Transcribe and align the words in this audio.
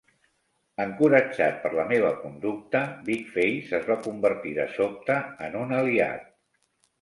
Encoratjat 0.83 1.59
per 1.65 1.71
la 1.79 1.85
meva 1.91 2.09
conducta, 2.21 2.81
Big-Face 3.11 3.77
es 3.81 3.85
va 3.91 3.99
convertir 4.09 4.55
de 4.57 4.67
sobte 4.79 5.19
en 5.51 5.61
un 5.61 5.77
aliat. 5.83 6.27